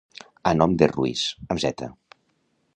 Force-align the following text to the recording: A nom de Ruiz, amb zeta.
A 0.51 0.53
nom 0.61 0.73
de 0.83 0.87
Ruiz, 0.95 1.27
amb 1.47 1.63
zeta. 1.67 1.93